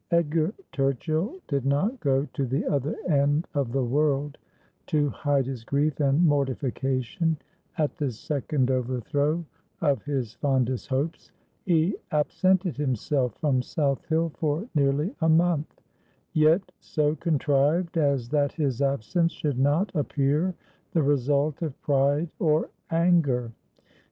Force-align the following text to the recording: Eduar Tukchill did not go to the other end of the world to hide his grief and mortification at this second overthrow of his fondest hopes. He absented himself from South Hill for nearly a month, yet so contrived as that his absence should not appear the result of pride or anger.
Eduar 0.11 0.51
Tukchill 0.73 1.41
did 1.47 1.63
not 1.63 1.99
go 1.99 2.25
to 2.33 2.47
the 2.47 2.65
other 2.65 2.95
end 3.07 3.45
of 3.53 3.71
the 3.71 3.83
world 3.85 4.39
to 4.87 5.09
hide 5.11 5.45
his 5.45 5.63
grief 5.63 5.99
and 5.99 6.25
mortification 6.25 7.37
at 7.77 7.95
this 7.97 8.17
second 8.19 8.71
overthrow 8.71 9.45
of 9.79 10.01
his 10.03 10.33
fondest 10.33 10.87
hopes. 10.87 11.31
He 11.67 11.97
absented 12.11 12.77
himself 12.77 13.35
from 13.39 13.61
South 13.61 14.03
Hill 14.07 14.29
for 14.39 14.67
nearly 14.73 15.13
a 15.21 15.29
month, 15.29 15.79
yet 16.33 16.71
so 16.79 17.15
contrived 17.15 17.95
as 17.95 18.27
that 18.29 18.53
his 18.53 18.81
absence 18.81 19.31
should 19.31 19.59
not 19.59 19.91
appear 19.93 20.55
the 20.93 21.03
result 21.03 21.61
of 21.61 21.79
pride 21.83 22.31
or 22.39 22.71
anger. 22.89 23.51